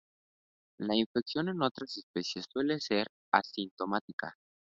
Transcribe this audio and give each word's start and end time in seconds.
La 0.79 0.95
infección 0.95 1.49
en 1.49 1.61
otras 1.61 1.95
especies 1.95 2.47
suele 2.51 2.79
ser 2.79 3.05
asintomática. 3.31 4.35